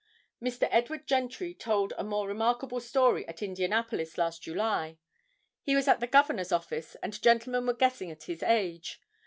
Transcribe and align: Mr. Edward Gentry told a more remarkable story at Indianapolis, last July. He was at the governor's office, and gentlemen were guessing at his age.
Mr. 0.41 0.67
Edward 0.71 1.05
Gentry 1.05 1.53
told 1.53 1.93
a 1.95 2.03
more 2.03 2.27
remarkable 2.27 2.79
story 2.79 3.23
at 3.27 3.43
Indianapolis, 3.43 4.17
last 4.17 4.41
July. 4.41 4.97
He 5.61 5.75
was 5.75 5.87
at 5.87 5.99
the 5.99 6.07
governor's 6.07 6.51
office, 6.51 6.95
and 7.03 7.21
gentlemen 7.21 7.67
were 7.67 7.75
guessing 7.75 8.09
at 8.09 8.23
his 8.23 8.41
age. 8.41 8.99